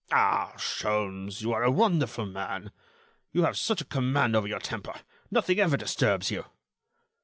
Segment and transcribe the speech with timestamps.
[0.11, 0.53] "Ah!
[0.57, 2.71] Sholmes, you are a wonderful man!
[3.33, 4.99] You have such a command over your temper.
[5.29, 6.45] Nothing ever disturbs you."